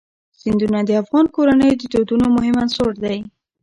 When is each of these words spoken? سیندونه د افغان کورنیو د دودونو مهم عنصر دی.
سیندونه 0.39 0.79
د 0.85 0.89
افغان 1.01 1.25
کورنیو 1.35 1.79
د 1.81 1.83
دودونو 1.93 2.25
مهم 2.35 2.55
عنصر 2.63 2.91
دی. 3.03 3.17